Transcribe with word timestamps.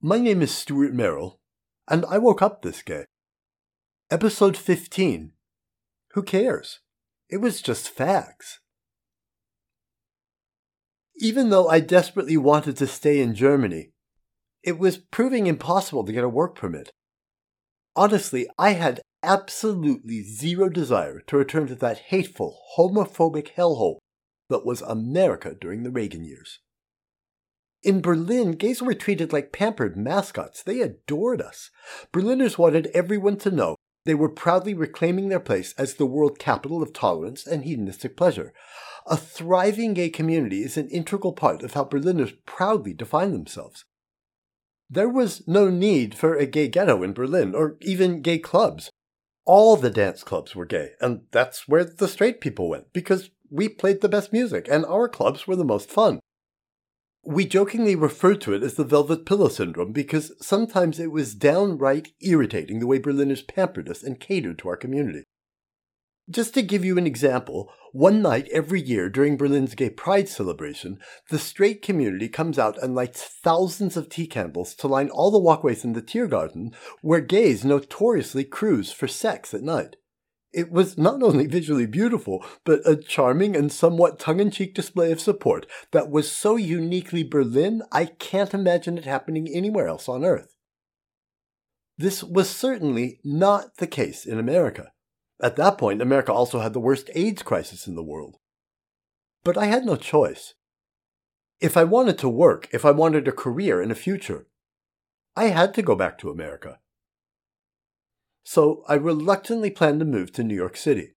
My 0.00 0.20
name 0.20 0.42
is 0.42 0.54
Stuart 0.54 0.94
Merrill, 0.94 1.40
and 1.90 2.04
I 2.08 2.18
woke 2.18 2.40
up 2.40 2.62
this 2.62 2.82
gay. 2.82 3.06
Episode 4.12 4.56
15. 4.56 5.32
Who 6.12 6.22
cares? 6.22 6.78
It 7.28 7.38
was 7.38 7.60
just 7.60 7.96
fags. 7.96 8.58
Even 11.16 11.50
though 11.50 11.66
I 11.66 11.80
desperately 11.80 12.36
wanted 12.36 12.76
to 12.76 12.86
stay 12.86 13.20
in 13.20 13.34
Germany, 13.34 13.90
it 14.62 14.78
was 14.78 14.98
proving 14.98 15.48
impossible 15.48 16.04
to 16.04 16.12
get 16.12 16.22
a 16.22 16.28
work 16.28 16.54
permit. 16.54 16.92
Honestly, 17.96 18.46
I 18.56 18.74
had 18.74 19.00
absolutely 19.24 20.22
zero 20.22 20.68
desire 20.68 21.22
to 21.26 21.36
return 21.36 21.66
to 21.66 21.74
that 21.74 21.98
hateful, 21.98 22.56
homophobic 22.76 23.54
hellhole 23.56 23.98
that 24.48 24.64
was 24.64 24.80
America 24.80 25.56
during 25.60 25.82
the 25.82 25.90
Reagan 25.90 26.24
years. 26.24 26.60
In 27.82 28.00
Berlin, 28.00 28.52
gays 28.52 28.82
were 28.82 28.94
treated 28.94 29.32
like 29.32 29.52
pampered 29.52 29.96
mascots. 29.96 30.62
They 30.62 30.80
adored 30.80 31.40
us. 31.40 31.70
Berliners 32.12 32.58
wanted 32.58 32.88
everyone 32.88 33.36
to 33.38 33.50
know 33.50 33.76
they 34.04 34.14
were 34.14 34.28
proudly 34.28 34.74
reclaiming 34.74 35.28
their 35.28 35.38
place 35.38 35.74
as 35.76 35.94
the 35.94 36.06
world 36.06 36.38
capital 36.38 36.82
of 36.82 36.92
tolerance 36.92 37.46
and 37.46 37.64
hedonistic 37.64 38.16
pleasure. 38.16 38.52
A 39.06 39.16
thriving 39.16 39.94
gay 39.94 40.08
community 40.08 40.62
is 40.62 40.76
an 40.76 40.88
integral 40.88 41.32
part 41.32 41.62
of 41.62 41.74
how 41.74 41.84
Berliners 41.84 42.32
proudly 42.46 42.94
define 42.94 43.32
themselves. 43.32 43.84
There 44.90 45.08
was 45.08 45.46
no 45.46 45.68
need 45.68 46.14
for 46.14 46.34
a 46.34 46.46
gay 46.46 46.68
ghetto 46.68 47.02
in 47.02 47.12
Berlin, 47.12 47.54
or 47.54 47.76
even 47.82 48.22
gay 48.22 48.38
clubs. 48.38 48.90
All 49.44 49.76
the 49.76 49.90
dance 49.90 50.24
clubs 50.24 50.56
were 50.56 50.66
gay, 50.66 50.92
and 51.00 51.22
that's 51.30 51.68
where 51.68 51.84
the 51.84 52.08
straight 52.08 52.40
people 52.40 52.68
went, 52.70 52.92
because 52.92 53.30
we 53.50 53.68
played 53.68 54.00
the 54.00 54.08
best 54.08 54.32
music, 54.32 54.66
and 54.70 54.84
our 54.86 55.08
clubs 55.08 55.46
were 55.46 55.56
the 55.56 55.64
most 55.64 55.90
fun. 55.90 56.20
We 57.30 57.44
jokingly 57.44 57.94
referred 57.94 58.40
to 58.40 58.54
it 58.54 58.62
as 58.62 58.76
the 58.76 58.84
velvet 58.84 59.26
pillow 59.26 59.48
syndrome 59.48 59.92
because 59.92 60.32
sometimes 60.40 60.98
it 60.98 61.12
was 61.12 61.34
downright 61.34 62.14
irritating 62.22 62.78
the 62.78 62.86
way 62.86 62.98
Berliners 62.98 63.42
pampered 63.42 63.90
us 63.90 64.02
and 64.02 64.18
catered 64.18 64.58
to 64.60 64.68
our 64.70 64.78
community. 64.78 65.24
Just 66.30 66.54
to 66.54 66.62
give 66.62 66.86
you 66.86 66.96
an 66.96 67.06
example, 67.06 67.70
one 67.92 68.22
night 68.22 68.48
every 68.50 68.80
year 68.80 69.10
during 69.10 69.36
Berlin's 69.36 69.74
Gay 69.74 69.90
Pride 69.90 70.26
celebration, 70.26 71.00
the 71.28 71.38
straight 71.38 71.82
community 71.82 72.30
comes 72.30 72.58
out 72.58 72.82
and 72.82 72.94
lights 72.94 73.22
thousands 73.24 73.98
of 73.98 74.08
tea 74.08 74.26
candles 74.26 74.74
to 74.76 74.88
line 74.88 75.10
all 75.10 75.30
the 75.30 75.38
walkways 75.38 75.84
in 75.84 75.92
the 75.92 76.00
Tiergarten, 76.00 76.74
where 77.02 77.20
gays 77.20 77.62
notoriously 77.62 78.44
cruise 78.44 78.90
for 78.90 79.06
sex 79.06 79.52
at 79.52 79.60
night. 79.60 79.96
It 80.52 80.70
was 80.72 80.96
not 80.96 81.22
only 81.22 81.46
visually 81.46 81.86
beautiful, 81.86 82.44
but 82.64 82.80
a 82.86 82.96
charming 82.96 83.54
and 83.54 83.70
somewhat 83.70 84.18
tongue 84.18 84.40
in 84.40 84.50
cheek 84.50 84.74
display 84.74 85.12
of 85.12 85.20
support 85.20 85.66
that 85.92 86.10
was 86.10 86.32
so 86.32 86.56
uniquely 86.56 87.22
Berlin, 87.22 87.82
I 87.92 88.06
can't 88.06 88.54
imagine 88.54 88.96
it 88.96 89.04
happening 89.04 89.46
anywhere 89.48 89.88
else 89.88 90.08
on 90.08 90.24
Earth. 90.24 90.54
This 91.98 92.22
was 92.22 92.48
certainly 92.48 93.20
not 93.24 93.76
the 93.76 93.86
case 93.86 94.24
in 94.24 94.38
America. 94.38 94.92
At 95.42 95.56
that 95.56 95.76
point, 95.76 96.00
America 96.00 96.32
also 96.32 96.60
had 96.60 96.72
the 96.72 96.80
worst 96.80 97.10
AIDS 97.14 97.42
crisis 97.42 97.86
in 97.86 97.94
the 97.94 98.02
world. 98.02 98.36
But 99.44 99.58
I 99.58 99.66
had 99.66 99.84
no 99.84 99.96
choice. 99.96 100.54
If 101.60 101.76
I 101.76 101.84
wanted 101.84 102.18
to 102.18 102.28
work, 102.28 102.68
if 102.72 102.84
I 102.84 102.92
wanted 102.92 103.28
a 103.28 103.32
career 103.32 103.82
and 103.82 103.92
a 103.92 103.96
future, 103.96 104.46
I 105.36 105.46
had 105.46 105.74
to 105.74 105.82
go 105.82 105.94
back 105.94 106.18
to 106.18 106.30
America. 106.30 106.78
So 108.50 108.82
I 108.88 108.94
reluctantly 108.94 109.68
planned 109.68 109.98
to 110.00 110.06
move 110.06 110.32
to 110.32 110.42
New 110.42 110.54
York 110.54 110.78
City. 110.78 111.12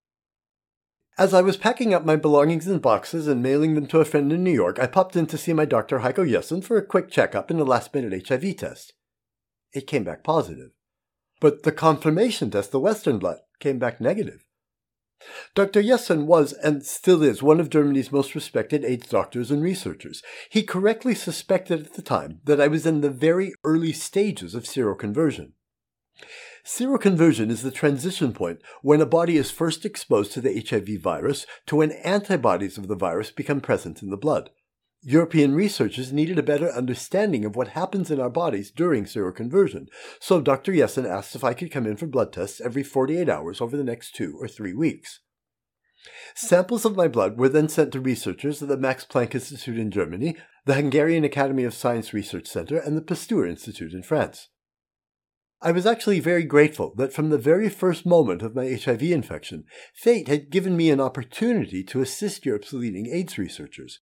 As 1.18 1.34
I 1.34 1.42
was 1.42 1.56
packing 1.56 1.94
up 1.94 2.04
my 2.04 2.18
belongings 2.18 2.68
in 2.68 2.80
boxes 2.80 3.26
and 3.26 3.42
mailing 3.42 3.74
them 3.74 3.88
to 3.88 4.02
a 4.02 4.06
friend 4.06 4.34
in 4.34 4.44
New 4.44 4.52
York, 4.52 4.78
I 4.80 4.88
popped 4.88 5.16
in 5.16 5.28
to 5.28 5.38
see 5.38 5.54
my 5.54 5.64
doctor 5.64 6.00
Heiko 6.00 6.30
Jessen 6.30 6.62
for 6.62 6.76
a 6.76 6.86
quick 6.86 7.10
checkup 7.10 7.50
and 7.50 7.58
a 7.58 7.64
last 7.64 7.94
minute 7.94 8.28
HIV 8.28 8.58
test. 8.58 8.92
It 9.72 9.88
came 9.88 10.04
back 10.04 10.26
positive. 10.26 10.72
But 11.40 11.64
the 11.64 11.72
confirmation 11.72 12.52
test, 12.52 12.74
the 12.74 12.82
Western 12.82 13.18
blot, 13.18 13.38
came 13.62 13.80
back 13.80 14.02
negative. 14.02 14.44
Dr. 15.56 15.82
Jessen 15.82 16.26
was 16.26 16.52
and 16.52 16.86
still 16.86 17.24
is 17.24 17.42
one 17.42 17.62
of 17.62 17.70
Germany's 17.70 18.12
most 18.12 18.36
respected 18.36 18.84
AIDS 18.84 19.08
doctors 19.08 19.52
and 19.52 19.64
researchers. 19.64 20.22
He 20.50 20.64
correctly 20.64 21.16
suspected 21.16 21.86
at 21.86 21.94
the 21.94 22.02
time 22.02 22.42
that 22.44 22.60
I 22.60 22.68
was 22.68 22.86
in 22.86 23.00
the 23.00 23.10
very 23.10 23.54
early 23.64 23.94
stages 23.94 24.54
of 24.54 24.66
seroconversion. 24.66 25.54
Seroconversion 26.66 27.50
is 27.50 27.64
the 27.64 27.72
transition 27.72 28.34
point 28.34 28.62
when 28.82 29.02
a 29.02 29.06
body 29.06 29.38
is 29.38 29.50
first 29.50 29.86
exposed 29.86 30.32
to 30.34 30.42
the 30.42 30.64
HIV 30.68 31.02
virus 31.02 31.46
to 31.66 31.78
when 31.78 31.92
antibodies 31.92 32.78
of 32.78 32.88
the 32.88 32.96
virus 32.96 33.32
become 33.32 33.62
present 33.62 34.02
in 34.04 34.10
the 34.10 34.18
blood. 34.18 34.52
European 35.04 35.56
researchers 35.56 36.14
needed 36.14 36.38
a 36.38 36.44
better 36.44 36.70
understanding 36.70 37.44
of 37.44 37.56
what 37.56 37.70
happens 37.70 38.12
in 38.12 38.20
our 38.20 38.30
bodies 38.30 38.70
during 38.70 39.06
seroconversion, 39.06 39.88
so 40.20 40.40
Dr. 40.40 40.72
Jessen 40.72 41.10
asked 41.10 41.36
if 41.36 41.44
I 41.44 41.56
could 41.56 41.72
come 41.72 41.88
in 41.88 41.98
for 41.98 42.06
blood 42.06 42.32
tests 42.32 42.62
every 42.62 42.84
48 42.84 43.28
hours 43.28 43.62
over 43.62 43.76
the 43.76 43.84
next 43.84 44.16
two 44.16 44.38
or 44.40 44.48
three 44.48 44.76
weeks. 44.76 45.22
Samples 46.36 46.86
of 46.86 46.96
my 46.96 47.08
blood 47.08 47.38
were 47.38 47.50
then 47.50 47.68
sent 47.68 47.92
to 47.94 48.00
researchers 48.00 48.62
at 48.62 48.68
the 48.68 48.78
Max 48.78 49.04
Planck 49.04 49.34
Institute 49.34 49.80
in 49.80 49.90
Germany, 49.90 50.38
the 50.66 50.76
Hungarian 50.76 51.24
Academy 51.24 51.64
of 51.64 51.74
Science 51.74 52.14
Research 52.14 52.46
Center, 52.48 52.78
and 52.78 52.96
the 52.96 53.02
Pasteur 53.02 53.48
Institute 53.48 53.94
in 53.94 54.04
France. 54.04 54.50
I 55.64 55.72
was 55.72 55.86
actually 55.86 56.20
very 56.20 56.44
grateful 56.44 56.94
that 56.96 57.14
from 57.14 57.30
the 57.30 57.38
very 57.38 57.70
first 57.70 58.04
moment 58.04 58.42
of 58.42 58.56
my 58.56 58.68
HIV 58.68 59.04
infection, 59.04 59.66
fate 59.94 60.28
had 60.28 60.50
given 60.50 60.76
me 60.76 60.90
an 60.90 61.00
opportunity 61.00 61.84
to 61.84 62.02
assist 62.02 62.46
Europe's 62.46 62.74
leading 62.74 63.08
AIDS 63.08 63.38
researchers. 63.38 64.00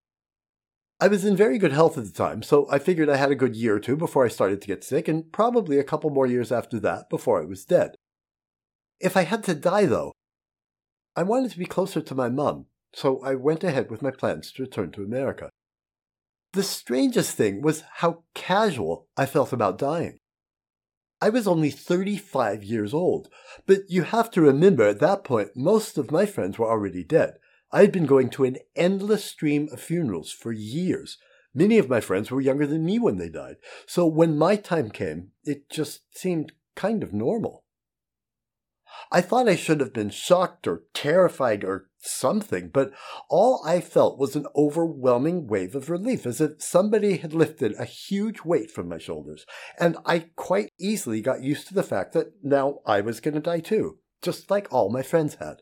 I 1.01 1.09
was 1.09 1.25
in 1.25 1.35
very 1.35 1.57
good 1.57 1.73
health 1.73 1.97
at 1.97 2.05
the 2.05 2.11
time, 2.11 2.43
so 2.43 2.65
I 2.71 2.79
figured 2.79 3.09
I 3.09 3.17
had 3.17 3.31
a 3.31 3.35
good 3.35 3.57
year 3.57 3.75
or 3.75 3.79
two 3.79 3.97
before 3.97 4.25
I 4.25 4.29
started 4.29 4.61
to 4.61 4.67
get 4.67 4.85
sick, 4.85 5.09
and 5.09 5.31
probably 5.33 5.77
a 5.77 5.83
couple 5.83 6.09
more 6.09 6.27
years 6.27 6.51
after 6.51 6.79
that 6.79 7.09
before 7.09 7.41
I 7.41 7.45
was 7.45 7.65
dead. 7.65 7.95
If 8.99 9.17
I 9.17 9.23
had 9.23 9.43
to 9.45 9.55
die, 9.55 9.85
though, 9.85 10.13
I 11.15 11.23
wanted 11.23 11.51
to 11.51 11.59
be 11.59 11.65
closer 11.65 12.01
to 12.01 12.15
my 12.15 12.29
mum, 12.29 12.67
so 12.93 13.21
I 13.21 13.35
went 13.35 13.65
ahead 13.65 13.91
with 13.91 14.01
my 14.01 14.11
plans 14.11 14.51
to 14.53 14.63
return 14.63 14.91
to 14.91 15.03
America. 15.03 15.49
The 16.53 16.63
strangest 16.63 17.35
thing 17.35 17.61
was 17.61 17.83
how 17.95 18.23
casual 18.33 19.07
I 19.17 19.25
felt 19.25 19.51
about 19.51 19.77
dying. 19.77 20.19
I 21.21 21.29
was 21.29 21.47
only 21.47 21.69
35 21.69 22.63
years 22.63 22.93
old, 22.93 23.29
but 23.65 23.81
you 23.89 24.03
have 24.03 24.31
to 24.31 24.41
remember 24.41 24.87
at 24.87 24.99
that 24.99 25.23
point 25.23 25.49
most 25.55 25.97
of 25.97 26.11
my 26.11 26.25
friends 26.25 26.57
were 26.57 26.69
already 26.69 27.03
dead. 27.03 27.35
I 27.71 27.81
had 27.81 27.91
been 27.91 28.05
going 28.05 28.29
to 28.31 28.45
an 28.45 28.57
endless 28.75 29.25
stream 29.25 29.67
of 29.71 29.81
funerals 29.81 30.31
for 30.31 30.51
years. 30.51 31.17
Many 31.53 31.77
of 31.77 31.89
my 31.89 31.99
friends 31.99 32.31
were 32.31 32.41
younger 32.41 32.65
than 32.65 32.85
me 32.85 32.99
when 32.99 33.17
they 33.17 33.29
died, 33.29 33.57
so 33.85 34.05
when 34.05 34.37
my 34.37 34.55
time 34.55 34.89
came, 34.89 35.31
it 35.43 35.69
just 35.69 36.01
seemed 36.17 36.53
kind 36.75 37.03
of 37.03 37.13
normal. 37.13 37.65
I 39.11 39.21
thought 39.21 39.49
I 39.49 39.55
should 39.55 39.81
have 39.81 39.93
been 39.93 40.09
shocked 40.09 40.67
or 40.67 40.83
terrified 40.93 41.63
or 41.63 41.88
something, 42.01 42.69
but 42.69 42.91
all 43.29 43.61
I 43.65 43.81
felt 43.81 44.17
was 44.17 44.35
an 44.35 44.47
overwhelming 44.55 45.47
wave 45.47 45.75
of 45.75 45.89
relief, 45.89 46.25
as 46.25 46.41
if 46.41 46.61
somebody 46.61 47.17
had 47.17 47.33
lifted 47.33 47.73
a 47.77 47.85
huge 47.85 48.41
weight 48.43 48.71
from 48.71 48.89
my 48.89 48.97
shoulders. 48.97 49.45
And 49.79 49.97
I 50.05 50.29
quite 50.35 50.71
easily 50.79 51.21
got 51.21 51.43
used 51.43 51.67
to 51.67 51.73
the 51.73 51.83
fact 51.83 52.13
that 52.13 52.33
now 52.43 52.79
I 52.85 53.01
was 53.01 53.19
going 53.19 53.35
to 53.35 53.39
die 53.39 53.59
too, 53.59 53.99
just 54.21 54.49
like 54.49 54.71
all 54.71 54.89
my 54.89 55.01
friends 55.01 55.35
had. 55.35 55.61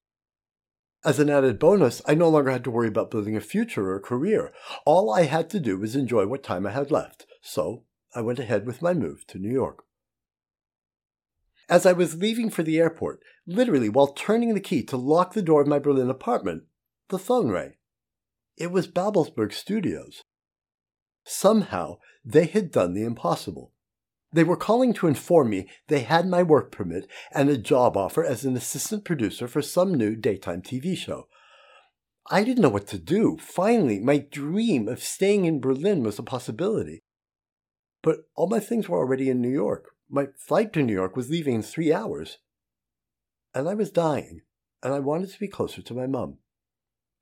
As 1.05 1.19
an 1.19 1.29
added 1.29 1.59
bonus, 1.59 2.01
I 2.05 2.15
no 2.15 2.27
longer 2.27 2.51
had 2.51 2.63
to 2.65 2.71
worry 2.71 2.87
about 2.87 3.11
building 3.11 3.37
a 3.37 3.41
future 3.41 3.91
or 3.91 3.95
a 3.95 4.01
career. 4.01 4.51
All 4.85 5.13
I 5.13 5.23
had 5.23 5.49
to 5.51 5.59
do 5.59 5.77
was 5.77 5.95
enjoy 5.95 6.25
what 6.25 6.43
time 6.43 6.65
I 6.65 6.71
had 6.71 6.91
left. 6.91 7.25
So 7.41 7.85
I 8.15 8.21
went 8.21 8.39
ahead 8.39 8.65
with 8.65 8.81
my 8.81 8.93
move 8.93 9.25
to 9.27 9.37
New 9.37 9.51
York. 9.51 9.83
As 11.69 11.85
I 11.85 11.94
was 11.94 12.16
leaving 12.16 12.50
for 12.50 12.63
the 12.63 12.79
airport, 12.79 13.19
literally 13.45 13.89
while 13.89 14.07
turning 14.07 14.53
the 14.53 14.61
key 14.61 14.83
to 14.83 14.97
lock 14.97 15.33
the 15.33 15.41
door 15.41 15.61
of 15.61 15.67
my 15.67 15.79
Berlin 15.79 16.09
apartment, 16.09 16.63
the 17.09 17.19
phone 17.19 17.50
rang. 17.50 17.73
It 18.55 18.72
was 18.72 18.88
Babelsberg 18.88 19.53
Studios. 19.53 20.23
Somehow, 21.25 21.97
they 22.23 22.45
had 22.45 22.72
done 22.72 22.94
the 22.94 23.03
impossible. 23.03 23.73
They 24.31 24.43
were 24.43 24.58
calling 24.58 24.93
to 24.93 25.08
inform 25.08 25.49
me 25.49 25.69
they 25.87 26.02
had 26.02 26.28
my 26.28 26.43
work 26.43 26.72
permit 26.72 27.08
and 27.34 27.49
a 27.49 27.58
job 27.58 27.97
offer 27.97 28.23
as 28.23 28.46
an 28.46 28.55
assistant 28.55 29.03
producer 29.05 29.47
for 29.47 29.61
some 29.61 29.93
new 29.93 30.16
daytime 30.16 30.61
TV 30.61 30.97
show. 30.97 31.28
I 32.29 32.43
didn't 32.43 32.61
know 32.61 32.69
what 32.69 32.87
to 32.87 32.97
do. 32.97 33.37
Finally, 33.40 33.99
my 33.99 34.17
dream 34.17 34.87
of 34.87 35.02
staying 35.02 35.46
in 35.46 35.61
Berlin 35.61 36.03
was 36.03 36.19
a 36.19 36.23
possibility. 36.23 37.03
But 38.02 38.19
all 38.35 38.47
my 38.47 38.59
things 38.59 38.90
were 38.90 38.97
already 38.97 39.29
in 39.29 39.41
New 39.41 39.49
York. 39.49 39.97
My 40.09 40.27
flight 40.37 40.73
to 40.73 40.83
New 40.83 40.93
York 40.93 41.15
was 41.15 41.29
leaving 41.29 41.55
in 41.55 41.61
three 41.61 41.91
hours. 41.91 42.37
And 43.53 43.67
I 43.67 43.73
was 43.73 43.89
dying, 43.89 44.41
and 44.81 44.93
I 44.93 44.99
wanted 44.99 45.31
to 45.31 45.39
be 45.39 45.47
closer 45.47 45.81
to 45.81 45.93
my 45.93 46.07
mum. 46.07 46.37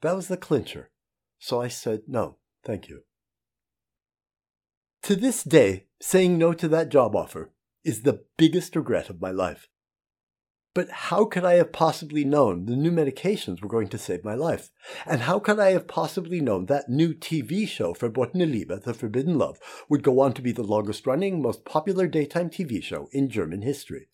That 0.02 0.16
was 0.16 0.28
the 0.28 0.38
clincher. 0.38 0.92
So 1.40 1.62
I 1.62 1.68
said, 1.68 2.04
no, 2.08 2.38
thank 2.64 2.88
you. 2.88 3.04
To 5.04 5.16
this 5.16 5.44
day, 5.44 5.86
saying 6.02 6.38
no 6.38 6.54
to 6.54 6.68
that 6.68 6.90
job 6.90 7.16
offer 7.16 7.52
is 7.84 8.02
the 8.02 8.26
biggest 8.38 8.76
regret 8.76 9.10
of 9.10 9.22
my 9.22 9.32
life. 9.32 9.68
But 10.76 10.90
how 10.90 11.24
could 11.24 11.46
I 11.46 11.54
have 11.54 11.72
possibly 11.72 12.26
known 12.26 12.66
the 12.66 12.76
new 12.76 12.92
medications 12.92 13.62
were 13.62 13.70
going 13.70 13.88
to 13.88 13.98
save 13.98 14.26
my 14.26 14.36
life? 14.36 14.72
And 15.06 15.22
how 15.22 15.40
could 15.40 15.58
I 15.58 15.72
have 15.72 15.88
possibly 15.88 16.42
known 16.42 16.66
that 16.66 16.90
new 16.90 17.14
TV 17.14 17.66
show 17.66 17.94
Verbotene 17.94 18.52
Liebe, 18.52 18.82
The 18.84 18.94
Forbidden 18.94 19.38
Love, 19.38 19.58
would 19.88 20.04
go 20.04 20.20
on 20.20 20.34
to 20.34 20.42
be 20.42 20.52
the 20.52 20.64
longest 20.64 21.08
running, 21.08 21.42
most 21.42 21.64
popular 21.64 22.08
daytime 22.08 22.50
TV 22.50 22.84
show 22.84 23.08
in 23.14 23.30
German 23.30 23.62
history? 23.62 24.10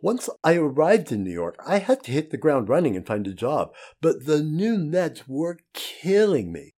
Once 0.00 0.30
I 0.42 0.54
arrived 0.54 1.12
in 1.12 1.24
New 1.24 1.30
York, 1.30 1.56
I 1.66 1.78
had 1.78 2.02
to 2.04 2.12
hit 2.12 2.30
the 2.30 2.38
ground 2.38 2.70
running 2.70 2.96
and 2.96 3.06
find 3.06 3.26
a 3.26 3.34
job, 3.34 3.74
but 4.00 4.24
the 4.24 4.42
new 4.42 4.78
meds 4.78 5.24
were 5.28 5.58
killing 5.74 6.52
me. 6.52 6.74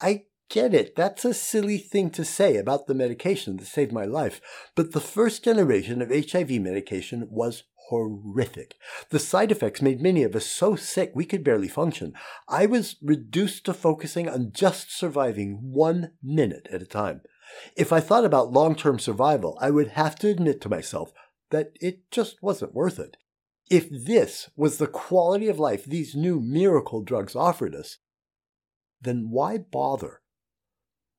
I 0.00 0.24
get 0.52 0.74
it. 0.74 0.94
That's 0.94 1.24
a 1.24 1.32
silly 1.32 1.78
thing 1.78 2.10
to 2.10 2.24
say 2.24 2.56
about 2.56 2.86
the 2.86 2.94
medication 2.94 3.56
that 3.56 3.66
saved 3.66 3.90
my 3.90 4.04
life. 4.04 4.40
But 4.76 4.92
the 4.92 5.00
first 5.00 5.42
generation 5.42 6.02
of 6.02 6.10
HIV 6.10 6.50
medication 6.50 7.26
was 7.30 7.64
horrific. 7.88 8.76
The 9.08 9.18
side 9.18 9.50
effects 9.50 9.82
made 9.82 10.00
many 10.00 10.22
of 10.22 10.36
us 10.36 10.46
so 10.46 10.76
sick 10.76 11.12
we 11.14 11.24
could 11.24 11.42
barely 11.42 11.68
function. 11.68 12.12
I 12.48 12.66
was 12.66 12.96
reduced 13.02 13.64
to 13.64 13.74
focusing 13.74 14.28
on 14.28 14.52
just 14.52 14.96
surviving 14.96 15.58
one 15.72 16.12
minute 16.22 16.68
at 16.70 16.82
a 16.82 16.86
time. 16.86 17.22
If 17.74 17.92
I 17.92 18.00
thought 18.00 18.24
about 18.24 18.52
long 18.52 18.74
term 18.74 18.98
survival, 18.98 19.58
I 19.60 19.70
would 19.70 19.88
have 19.88 20.16
to 20.16 20.28
admit 20.28 20.60
to 20.62 20.68
myself 20.68 21.12
that 21.50 21.72
it 21.80 22.10
just 22.10 22.42
wasn't 22.42 22.74
worth 22.74 22.98
it. 22.98 23.16
If 23.70 23.88
this 23.90 24.50
was 24.54 24.76
the 24.76 24.86
quality 24.86 25.48
of 25.48 25.58
life 25.58 25.84
these 25.84 26.14
new 26.14 26.40
miracle 26.40 27.02
drugs 27.02 27.34
offered 27.34 27.74
us, 27.74 27.98
then 29.00 29.28
why 29.30 29.58
bother? 29.58 30.21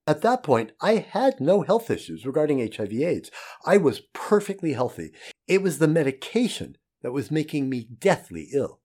At 0.05 0.21
that 0.21 0.43
point, 0.43 0.71
I 0.81 0.95
had 0.95 1.39
no 1.39 1.61
health 1.61 1.89
issues 1.89 2.25
regarding 2.25 2.59
HIV 2.59 2.93
AIDS. 2.93 3.31
I 3.65 3.77
was 3.77 4.01
perfectly 4.13 4.73
healthy. 4.73 5.11
It 5.47 5.61
was 5.61 5.79
the 5.79 5.87
medication 5.87 6.77
that 7.01 7.13
was 7.13 7.31
making 7.31 7.69
me 7.69 7.87
deathly 7.99 8.49
ill. 8.53 8.81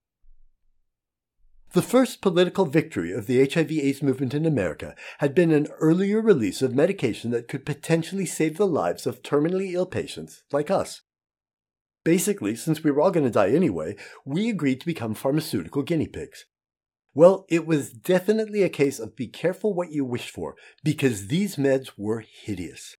The 1.73 1.83
first 1.83 2.23
political 2.23 2.65
victory 2.65 3.13
of 3.13 3.27
the 3.27 3.47
HIV 3.47 3.73
AIDS 3.73 4.03
movement 4.03 4.33
in 4.33 4.47
America 4.47 4.95
had 5.19 5.35
been 5.35 5.51
an 5.51 5.67
earlier 5.81 6.21
release 6.21 6.63
of 6.63 6.75
medication 6.75 7.31
that 7.33 7.49
could 7.49 7.67
potentially 7.67 8.25
save 8.25 8.57
the 8.57 8.67
lives 8.67 9.07
of 9.07 9.23
terminally 9.23 9.73
ill 9.73 9.87
patients 9.87 10.45
like 10.51 10.71
us. 10.71 11.03
Basically, 12.05 12.57
since 12.57 12.83
we 12.83 12.91
were 12.91 13.03
all 13.03 13.11
going 13.11 13.27
to 13.27 13.31
die 13.31 13.51
anyway, 13.51 13.97
we 14.25 14.49
agreed 14.49 14.81
to 14.81 14.87
become 14.87 15.15
pharmaceutical 15.15 15.83
guinea 15.83 16.07
pigs. 16.07 16.47
Well, 17.15 17.47
it 17.49 17.67
was 17.67 17.91
definitely 17.91 18.63
a 18.63 18.69
case 18.69 18.99
of 18.99 19.17
be 19.17 19.27
careful 19.27 19.75
what 19.75 19.93
you 19.93 20.05
wish 20.05 20.31
for, 20.31 20.55
because 20.85 21.27
these 21.27 21.57
meds 21.57 21.93
were 21.97 22.21
hideous. 22.21 22.97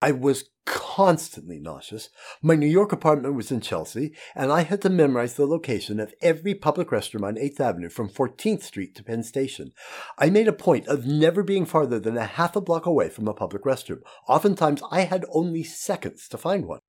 I 0.00 0.10
was 0.10 0.50
constantly 0.66 1.60
nauseous. 1.60 2.08
My 2.42 2.56
New 2.56 2.66
York 2.66 2.92
apartment 2.92 3.34
was 3.34 3.52
in 3.52 3.60
Chelsea, 3.60 4.14
and 4.34 4.50
I 4.50 4.62
had 4.62 4.82
to 4.82 4.90
memorize 4.90 5.34
the 5.34 5.46
location 5.46 6.00
of 6.00 6.14
every 6.20 6.54
public 6.54 6.88
restroom 6.88 7.24
on 7.24 7.36
8th 7.36 7.60
Avenue 7.60 7.88
from 7.88 8.08
14th 8.08 8.62
Street 8.62 8.94
to 8.96 9.04
Penn 9.04 9.22
Station. 9.22 9.72
I 10.18 10.30
made 10.30 10.48
a 10.48 10.52
point 10.52 10.88
of 10.88 11.06
never 11.06 11.42
being 11.42 11.66
farther 11.66 12.00
than 12.00 12.16
a 12.16 12.26
half 12.26 12.56
a 12.56 12.60
block 12.60 12.84
away 12.84 13.10
from 13.10 13.28
a 13.28 13.34
public 13.34 13.62
restroom. 13.62 14.00
Oftentimes, 14.28 14.82
I 14.90 15.02
had 15.02 15.24
only 15.32 15.62
seconds 15.62 16.28
to 16.28 16.38
find 16.38 16.66
one. 16.66 16.80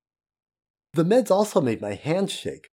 The 0.93 1.05
meds 1.05 1.29
also 1.29 1.61
made 1.61 1.81
my 1.81 1.93
hands 1.93 2.31
shake. 2.31 2.69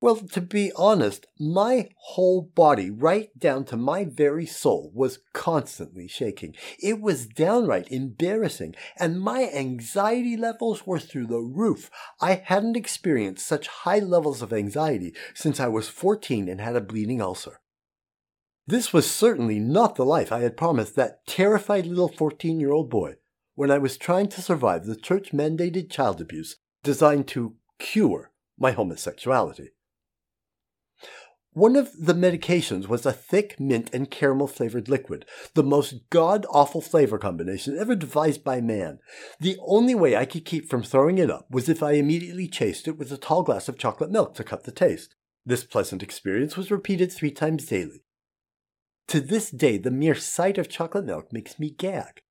Well, 0.00 0.16
to 0.16 0.40
be 0.42 0.70
honest, 0.76 1.26
my 1.40 1.88
whole 1.96 2.42
body, 2.42 2.90
right 2.90 3.30
down 3.38 3.64
to 3.66 3.76
my 3.76 4.04
very 4.04 4.44
soul, 4.44 4.90
was 4.94 5.20
constantly 5.32 6.08
shaking. 6.08 6.54
It 6.78 7.00
was 7.00 7.26
downright 7.26 7.90
embarrassing, 7.90 8.74
and 8.98 9.20
my 9.20 9.48
anxiety 9.48 10.36
levels 10.36 10.86
were 10.86 10.98
through 10.98 11.28
the 11.28 11.40
roof. 11.40 11.90
I 12.20 12.34
hadn't 12.34 12.76
experienced 12.76 13.46
such 13.46 13.68
high 13.68 14.00
levels 14.00 14.42
of 14.42 14.52
anxiety 14.52 15.14
since 15.32 15.58
I 15.58 15.68
was 15.68 15.88
14 15.88 16.48
and 16.48 16.60
had 16.60 16.76
a 16.76 16.82
bleeding 16.82 17.22
ulcer. 17.22 17.60
This 18.66 18.92
was 18.92 19.10
certainly 19.10 19.58
not 19.58 19.94
the 19.94 20.04
life 20.04 20.32
I 20.32 20.40
had 20.40 20.56
promised 20.56 20.96
that 20.96 21.26
terrified 21.26 21.86
little 21.86 22.08
14 22.08 22.60
year 22.60 22.72
old 22.72 22.90
boy 22.90 23.14
when 23.54 23.70
I 23.70 23.78
was 23.78 23.96
trying 23.96 24.28
to 24.28 24.42
survive 24.42 24.84
the 24.84 24.96
church 24.96 25.32
mandated 25.32 25.90
child 25.90 26.20
abuse 26.20 26.56
designed 26.82 27.28
to 27.28 27.56
cure 27.78 28.32
my 28.58 28.72
homosexuality. 28.72 29.70
One 31.54 31.76
of 31.76 31.92
the 31.96 32.14
medications 32.14 32.88
was 32.88 33.06
a 33.06 33.12
thick 33.12 33.60
mint 33.60 33.88
and 33.92 34.10
caramel 34.10 34.48
flavored 34.48 34.88
liquid, 34.88 35.24
the 35.54 35.62
most 35.62 36.10
god 36.10 36.44
awful 36.50 36.80
flavor 36.80 37.16
combination 37.16 37.78
ever 37.78 37.94
devised 37.94 38.42
by 38.42 38.60
man. 38.60 38.98
The 39.38 39.56
only 39.64 39.94
way 39.94 40.16
I 40.16 40.24
could 40.24 40.44
keep 40.44 40.68
from 40.68 40.82
throwing 40.82 41.18
it 41.18 41.30
up 41.30 41.46
was 41.48 41.68
if 41.68 41.80
I 41.80 41.92
immediately 41.92 42.48
chased 42.48 42.88
it 42.88 42.98
with 42.98 43.12
a 43.12 43.16
tall 43.16 43.44
glass 43.44 43.68
of 43.68 43.78
chocolate 43.78 44.10
milk 44.10 44.34
to 44.34 44.42
cut 44.42 44.64
the 44.64 44.72
taste. 44.72 45.14
This 45.46 45.62
pleasant 45.62 46.02
experience 46.02 46.56
was 46.56 46.72
repeated 46.72 47.12
three 47.12 47.30
times 47.30 47.66
daily. 47.66 48.02
To 49.08 49.20
this 49.20 49.48
day, 49.50 49.78
the 49.78 49.92
mere 49.92 50.16
sight 50.16 50.58
of 50.58 50.68
chocolate 50.68 51.04
milk 51.04 51.32
makes 51.32 51.60
me 51.60 51.70
gag. 51.70 52.22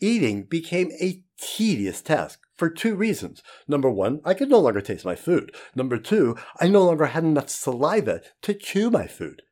Eating 0.00 0.42
became 0.42 0.90
a 1.00 1.22
tedious 1.40 2.02
task 2.02 2.40
for 2.58 2.68
two 2.68 2.94
reasons. 2.96 3.42
Number 3.66 3.88
one, 3.88 4.20
I 4.24 4.34
could 4.34 4.50
no 4.50 4.58
longer 4.58 4.80
taste 4.80 5.04
my 5.04 5.14
food. 5.14 5.54
Number 5.74 5.96
two, 5.96 6.36
I 6.60 6.68
no 6.68 6.84
longer 6.84 7.06
had 7.06 7.24
enough 7.24 7.48
saliva 7.48 8.20
to 8.42 8.52
chew 8.52 8.90
my 8.90 9.06
food. 9.06 9.42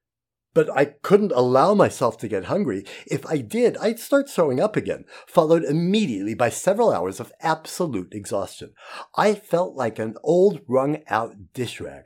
But 0.53 0.71
I 0.75 0.87
couldn't 0.87 1.33
allow 1.33 1.75
myself 1.75 2.19
to 2.19 2.29
get 2.29 2.47
hungry. 2.47 2.85
If 3.07 3.25
I 3.27 3.39
did, 3.39 3.77
I'd 3.77 4.01
start 4.01 4.29
throwing 4.29 4.59
up 4.59 4.75
again, 4.75 5.05
followed 5.27 5.65
immediately 5.65 6.35
by 6.35 6.49
several 6.49 6.91
hours 6.93 7.21
of 7.21 7.33
absolute 7.41 8.13
exhaustion. 8.13 8.73
I 9.17 9.35
felt 9.35 9.77
like 9.77 9.99
an 9.99 10.17
old 10.25 10.63
wrung 10.67 11.03
out 11.09 11.53
dish 11.53 11.81
rag. 11.81 12.05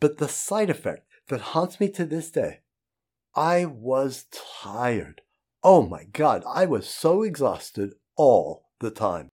But 0.00 0.18
the 0.18 0.28
side 0.28 0.70
effect 0.70 1.06
that 1.28 1.40
haunts 1.52 1.78
me 1.78 1.90
to 1.90 2.06
this 2.06 2.30
day, 2.30 2.60
I 3.34 3.66
was 3.66 4.24
tired. 4.32 5.20
Oh 5.62 5.82
my 5.82 6.04
God, 6.04 6.42
I 6.48 6.64
was 6.64 6.88
so 6.88 7.22
exhausted 7.22 7.94
all 8.16 8.64
the 8.80 8.90
time. 8.90 9.28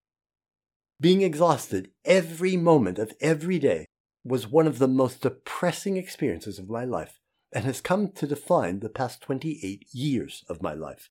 Being 0.99 1.21
exhausted 1.21 1.91
every 2.05 2.55
moment 2.55 2.99
of 2.99 3.13
every 3.19 3.59
day 3.59 3.85
was 4.23 4.47
one 4.47 4.65
of 4.65 4.79
the 4.79 4.87
most 4.87 5.21
depressing 5.21 5.97
experiences 5.97 6.57
of 6.57 6.69
my 6.69 6.85
life 6.85 7.19
and 7.51 7.65
has 7.65 7.81
come 7.81 8.11
to 8.13 8.25
define 8.25 8.79
the 8.79 8.89
past 8.89 9.21
28 9.21 9.85
years 9.91 10.45
of 10.49 10.61
my 10.61 10.73
life. 10.73 11.09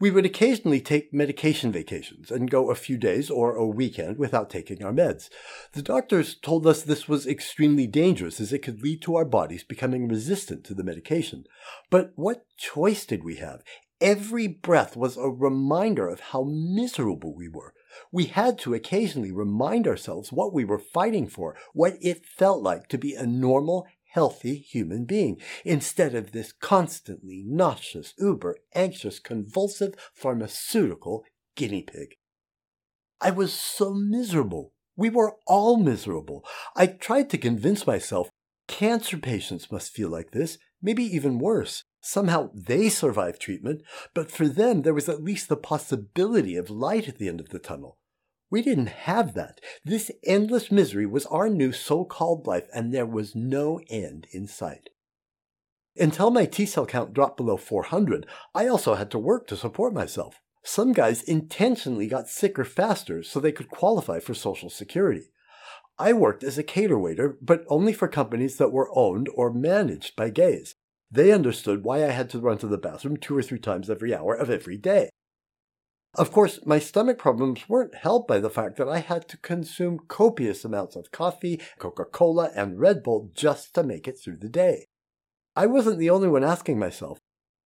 We 0.00 0.10
would 0.10 0.26
occasionally 0.26 0.80
take 0.80 1.14
medication 1.14 1.70
vacations 1.70 2.32
and 2.32 2.50
go 2.50 2.70
a 2.70 2.74
few 2.74 2.98
days 2.98 3.30
or 3.30 3.54
a 3.54 3.64
weekend 3.64 4.18
without 4.18 4.50
taking 4.50 4.82
our 4.82 4.92
meds. 4.92 5.30
The 5.74 5.82
doctors 5.82 6.34
told 6.34 6.66
us 6.66 6.82
this 6.82 7.06
was 7.06 7.24
extremely 7.24 7.86
dangerous 7.86 8.40
as 8.40 8.52
it 8.52 8.62
could 8.62 8.82
lead 8.82 9.00
to 9.02 9.14
our 9.14 9.24
bodies 9.24 9.62
becoming 9.62 10.08
resistant 10.08 10.64
to 10.64 10.74
the 10.74 10.82
medication. 10.82 11.44
But 11.88 12.10
what 12.16 12.46
choice 12.56 13.06
did 13.06 13.22
we 13.22 13.36
have? 13.36 13.62
Every 14.00 14.48
breath 14.48 14.96
was 14.96 15.16
a 15.16 15.28
reminder 15.28 16.08
of 16.08 16.18
how 16.18 16.42
miserable 16.42 17.32
we 17.32 17.48
were. 17.48 17.72
We 18.10 18.26
had 18.26 18.58
to 18.60 18.74
occasionally 18.74 19.32
remind 19.32 19.86
ourselves 19.86 20.32
what 20.32 20.52
we 20.52 20.64
were 20.64 20.78
fighting 20.78 21.28
for, 21.28 21.56
what 21.72 21.94
it 22.00 22.26
felt 22.26 22.62
like 22.62 22.88
to 22.88 22.98
be 22.98 23.14
a 23.14 23.26
normal, 23.26 23.86
healthy 24.10 24.56
human 24.56 25.04
being, 25.04 25.40
instead 25.64 26.14
of 26.14 26.32
this 26.32 26.52
constantly 26.52 27.42
nauseous, 27.46 28.14
uber 28.18 28.58
anxious, 28.74 29.18
convulsive 29.18 29.94
pharmaceutical 30.12 31.24
guinea 31.56 31.82
pig. 31.82 32.16
I 33.20 33.30
was 33.30 33.52
so 33.52 33.94
miserable. 33.94 34.72
We 34.96 35.08
were 35.08 35.36
all 35.46 35.76
miserable. 35.76 36.44
I 36.76 36.86
tried 36.86 37.30
to 37.30 37.38
convince 37.38 37.86
myself 37.86 38.28
cancer 38.68 39.16
patients 39.16 39.70
must 39.70 39.92
feel 39.92 40.08
like 40.08 40.32
this, 40.32 40.58
maybe 40.80 41.04
even 41.04 41.38
worse. 41.38 41.84
Somehow 42.02 42.50
they 42.52 42.88
survived 42.88 43.40
treatment, 43.40 43.82
but 44.12 44.30
for 44.30 44.48
them 44.48 44.82
there 44.82 44.92
was 44.92 45.08
at 45.08 45.22
least 45.22 45.48
the 45.48 45.56
possibility 45.56 46.56
of 46.56 46.68
light 46.68 47.08
at 47.08 47.18
the 47.18 47.28
end 47.28 47.40
of 47.40 47.50
the 47.50 47.60
tunnel. 47.60 47.96
We 48.50 48.60
didn't 48.60 48.88
have 48.88 49.34
that. 49.34 49.60
This 49.84 50.10
endless 50.24 50.70
misery 50.70 51.06
was 51.06 51.26
our 51.26 51.48
new 51.48 51.72
so 51.72 52.04
called 52.04 52.46
life, 52.46 52.68
and 52.74 52.92
there 52.92 53.06
was 53.06 53.36
no 53.36 53.80
end 53.88 54.26
in 54.32 54.46
sight. 54.46 54.90
Until 55.96 56.30
my 56.30 56.44
T 56.44 56.66
cell 56.66 56.86
count 56.86 57.14
dropped 57.14 57.36
below 57.36 57.56
400, 57.56 58.26
I 58.54 58.66
also 58.66 58.94
had 58.94 59.10
to 59.12 59.18
work 59.18 59.46
to 59.46 59.56
support 59.56 59.94
myself. 59.94 60.40
Some 60.64 60.92
guys 60.92 61.22
intentionally 61.22 62.08
got 62.08 62.28
sicker 62.28 62.64
faster 62.64 63.22
so 63.22 63.40
they 63.40 63.52
could 63.52 63.70
qualify 63.70 64.18
for 64.18 64.34
Social 64.34 64.70
Security. 64.70 65.30
I 65.98 66.12
worked 66.12 66.42
as 66.42 66.58
a 66.58 66.62
cater 66.62 66.98
waiter, 66.98 67.38
but 67.40 67.64
only 67.68 67.92
for 67.92 68.08
companies 68.08 68.56
that 68.56 68.72
were 68.72 68.90
owned 68.94 69.28
or 69.34 69.52
managed 69.52 70.16
by 70.16 70.30
gays. 70.30 70.71
They 71.12 71.30
understood 71.30 71.84
why 71.84 72.04
I 72.04 72.10
had 72.10 72.30
to 72.30 72.38
run 72.38 72.56
to 72.58 72.66
the 72.66 72.78
bathroom 72.78 73.18
two 73.18 73.36
or 73.36 73.42
three 73.42 73.58
times 73.58 73.90
every 73.90 74.14
hour 74.14 74.34
of 74.34 74.48
every 74.48 74.78
day. 74.78 75.10
Of 76.14 76.32
course, 76.32 76.60
my 76.64 76.78
stomach 76.78 77.18
problems 77.18 77.68
weren't 77.68 77.94
helped 77.94 78.28
by 78.28 78.38
the 78.38 78.50
fact 78.50 78.76
that 78.78 78.88
I 78.88 78.98
had 78.98 79.28
to 79.28 79.36
consume 79.36 80.00
copious 80.08 80.64
amounts 80.64 80.96
of 80.96 81.12
coffee, 81.12 81.60
Coca 81.78 82.06
Cola, 82.06 82.50
and 82.54 82.80
Red 82.80 83.02
Bull 83.02 83.30
just 83.34 83.74
to 83.74 83.82
make 83.82 84.08
it 84.08 84.18
through 84.18 84.38
the 84.38 84.48
day. 84.48 84.86
I 85.54 85.66
wasn't 85.66 85.98
the 85.98 86.10
only 86.10 86.28
one 86.28 86.44
asking 86.44 86.78
myself, 86.78 87.18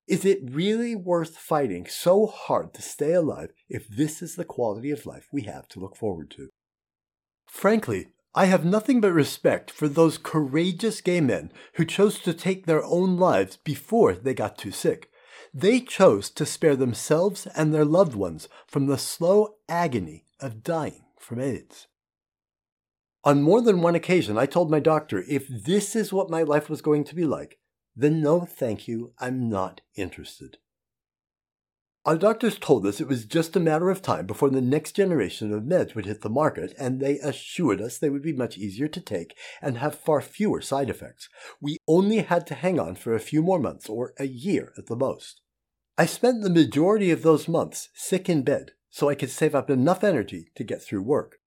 is 0.09 0.25
it 0.25 0.38
really 0.43 0.97
worth 0.97 1.37
fighting 1.37 1.87
so 1.87 2.26
hard 2.26 2.75
to 2.75 2.83
stay 2.83 3.12
alive 3.12 3.50
if 3.69 3.88
this 3.88 4.23
is 4.23 4.35
the 4.35 4.45
quality 4.45 4.91
of 4.91 5.07
life 5.07 5.29
we 5.33 5.43
have 5.43 5.69
to 5.69 5.81
look 5.81 5.97
forward 5.97 6.31
to? 6.33 6.49
Frankly, 7.49 8.09
I 8.38 8.45
have 8.45 8.66
nothing 8.66 9.00
but 9.00 9.14
respect 9.14 9.71
for 9.71 9.88
those 9.88 10.19
courageous 10.19 11.00
gay 11.00 11.23
men 11.23 11.50
who 11.76 11.87
chose 11.87 12.19
to 12.19 12.35
take 12.35 12.66
their 12.66 12.85
own 12.85 13.16
lives 13.16 13.57
before 13.57 14.12
they 14.12 14.35
got 14.35 14.59
too 14.59 14.73
sick. 14.73 15.11
They 15.55 15.81
chose 15.81 16.28
to 16.31 16.45
spare 16.45 16.76
themselves 16.76 17.47
and 17.57 17.73
their 17.73 17.87
loved 17.87 18.14
ones 18.14 18.47
from 18.66 18.87
the 18.87 18.99
slow 18.99 19.55
agony 19.71 20.26
of 20.38 20.62
dying 20.62 21.07
from 21.19 21.40
AIDS. 21.40 21.87
On 23.25 23.40
more 23.43 23.62
than 23.62 23.81
one 23.81 23.95
occasion, 23.95 24.37
I 24.37 24.45
told 24.45 24.71
my 24.71 24.81
doctor 24.81 25.25
if 25.26 25.49
this 25.49 25.97
is 25.97 26.12
what 26.12 26.28
my 26.28 26.43
life 26.43 26.69
was 26.69 26.83
going 26.83 27.05
to 27.05 27.14
be 27.14 27.25
like, 27.25 27.59
then 27.97 28.21
no, 28.21 28.40
thank 28.40 28.87
you, 28.87 29.14
I'm 29.19 29.49
not 29.49 29.81
interested. 29.95 30.59
Our 32.07 32.17
doctors 32.17 32.57
told 32.57 32.87
us 32.87 33.01
it 33.01 33.09
was 33.09 33.25
just 33.25 33.57
a 33.57 33.61
matter 33.61 33.91
of 33.91 34.01
time 34.01 34.27
before 34.27 34.49
the 34.49 34.61
next 34.61 34.93
generation 34.93 35.53
of 35.53 35.65
meds 35.65 35.97
would 35.97 36.07
hit 36.07 36.21
the 36.21 36.31
market, 36.31 36.73
and 36.79 37.01
they 37.01 37.19
assured 37.19 37.81
us 37.81 37.99
they 37.99 38.11
would 38.11 38.23
be 38.23 38.33
much 38.33 38.57
easier 38.57 38.87
to 38.87 39.01
take 39.01 39.37
and 39.61 39.79
have 39.79 39.99
far 39.99 40.21
fewer 40.21 40.61
side 40.61 40.89
effects. 40.89 41.29
We 41.61 41.79
only 41.89 42.19
had 42.19 42.47
to 42.47 42.55
hang 42.55 42.79
on 42.79 42.95
for 42.95 43.13
a 43.13 43.19
few 43.19 43.43
more 43.43 43.59
months 43.59 43.89
or 43.89 44.15
a 44.21 44.27
year 44.29 44.73
at 44.79 44.87
the 44.87 44.95
most. 44.95 45.41
I 45.99 46.07
spent 46.07 46.45
the 46.45 46.51
majority 46.51 47.11
of 47.11 47.23
those 47.23 47.49
months 47.49 47.89
sick 47.93 48.29
in 48.29 48.43
bed 48.43 48.71
so 48.89 49.09
I 49.09 49.17
could 49.17 49.31
save 49.31 49.57
up 49.57 49.69
enough 49.69 50.05
energy 50.05 50.53
to 50.55 50.63
get 50.63 50.85
through 50.85 51.03
work. 51.03 51.41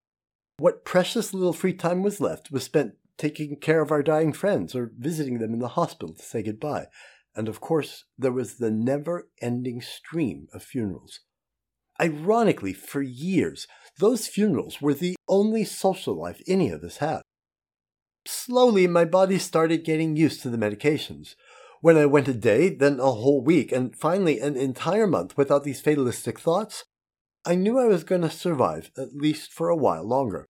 What 0.58 0.84
precious 0.84 1.32
little 1.32 1.54
free 1.54 1.72
time 1.72 2.02
was 2.02 2.20
left 2.20 2.50
was 2.50 2.64
spent 2.64 2.96
taking 3.16 3.56
care 3.56 3.80
of 3.80 3.90
our 3.90 4.02
dying 4.02 4.34
friends 4.34 4.74
or 4.74 4.92
visiting 4.98 5.38
them 5.38 5.54
in 5.54 5.58
the 5.60 5.68
hospital 5.68 6.14
to 6.14 6.22
say 6.22 6.42
goodbye. 6.42 6.88
And 7.34 7.48
of 7.48 7.60
course, 7.60 8.04
there 8.18 8.32
was 8.32 8.58
the 8.58 8.70
never 8.70 9.28
ending 9.40 9.80
stream 9.80 10.48
of 10.52 10.62
funerals. 10.62 11.20
Ironically, 12.00 12.72
for 12.72 13.02
years, 13.02 13.66
those 13.98 14.26
funerals 14.26 14.80
were 14.80 14.94
the 14.94 15.16
only 15.28 15.64
social 15.64 16.14
life 16.14 16.40
any 16.46 16.70
of 16.70 16.82
us 16.82 16.96
had. 16.96 17.20
Slowly, 18.26 18.86
my 18.86 19.04
body 19.04 19.38
started 19.38 19.84
getting 19.84 20.16
used 20.16 20.42
to 20.42 20.50
the 20.50 20.58
medications. 20.58 21.34
When 21.80 21.96
I 21.96 22.06
went 22.06 22.28
a 22.28 22.34
day, 22.34 22.68
then 22.68 23.00
a 23.00 23.12
whole 23.12 23.42
week, 23.42 23.72
and 23.72 23.96
finally 23.96 24.40
an 24.40 24.56
entire 24.56 25.06
month 25.06 25.36
without 25.36 25.64
these 25.64 25.80
fatalistic 25.80 26.38
thoughts, 26.38 26.84
I 27.44 27.54
knew 27.54 27.78
I 27.78 27.86
was 27.86 28.04
going 28.04 28.20
to 28.20 28.30
survive 28.30 28.90
at 28.98 29.14
least 29.14 29.52
for 29.52 29.68
a 29.68 29.76
while 29.76 30.06
longer. 30.06 30.46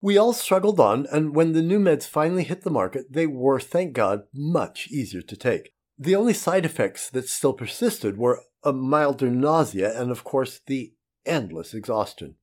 We 0.00 0.16
all 0.16 0.32
struggled 0.32 0.80
on, 0.80 1.06
and 1.12 1.34
when 1.34 1.52
the 1.52 1.62
new 1.62 1.78
meds 1.78 2.04
finally 2.04 2.44
hit 2.44 2.62
the 2.62 2.70
market, 2.70 3.12
they 3.12 3.26
were, 3.26 3.60
thank 3.60 3.92
God, 3.92 4.22
much 4.34 4.88
easier 4.90 5.22
to 5.22 5.36
take. 5.36 5.71
The 5.98 6.16
only 6.16 6.32
side 6.32 6.64
effects 6.64 7.10
that 7.10 7.28
still 7.28 7.52
persisted 7.52 8.16
were 8.16 8.42
a 8.64 8.72
milder 8.72 9.30
nausea 9.30 9.98
and, 10.00 10.10
of 10.10 10.24
course, 10.24 10.60
the 10.66 10.94
endless 11.24 11.74
exhaustion. 11.74 12.36